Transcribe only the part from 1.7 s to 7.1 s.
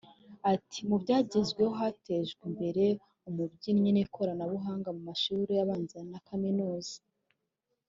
hatejwe imbere ubumenyi n’Ikoranabuhanga mu mashuri abanza na Kaminuza